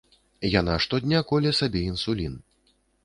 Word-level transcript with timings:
Яна 0.59 0.77
штодня 0.85 1.21
коле 1.33 1.51
сабе 1.59 1.85
інсулін. 1.93 2.41